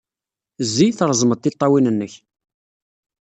Zzi, 0.67 0.87
treẓmed 0.97 1.39
tiṭṭawin-nnek. 1.41 2.13